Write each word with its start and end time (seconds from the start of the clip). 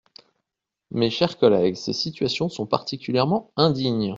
Mes 0.89 1.11
chers 1.11 1.37
collègues, 1.37 1.75
ces 1.75 1.93
situations 1.93 2.49
sont 2.49 2.65
particulièrement 2.65 3.51
indignes. 3.55 4.09